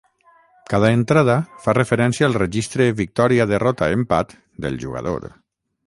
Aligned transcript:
Cada 0.71 0.87
entrada 0.99 1.35
fa 1.65 1.75
referència 1.79 2.27
al 2.29 2.35
registre 2.39 2.89
Victòria-Derrota-Empat 3.03 4.35
del 4.67 4.85
jugador. 4.87 5.31